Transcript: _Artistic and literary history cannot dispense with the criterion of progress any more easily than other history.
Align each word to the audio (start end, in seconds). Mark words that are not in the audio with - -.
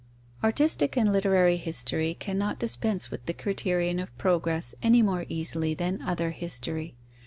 _Artistic 0.43 0.97
and 0.97 1.13
literary 1.13 1.57
history 1.57 2.15
cannot 2.15 2.57
dispense 2.57 3.11
with 3.11 3.23
the 3.27 3.35
criterion 3.35 3.99
of 3.99 4.17
progress 4.17 4.73
any 4.81 5.03
more 5.03 5.27
easily 5.29 5.75
than 5.75 6.01
other 6.01 6.31
history. 6.31 6.95